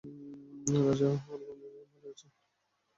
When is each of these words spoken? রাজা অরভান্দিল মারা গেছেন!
রাজা 0.77 1.09
অরভান্দিল 1.27 1.73
মারা 1.81 1.99
গেছেন! 2.03 2.31